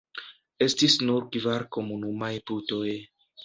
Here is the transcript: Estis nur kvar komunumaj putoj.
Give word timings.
Estis 0.65 0.95
nur 1.03 1.29
kvar 1.37 1.67
komunumaj 1.77 2.33
putoj. 2.51 2.87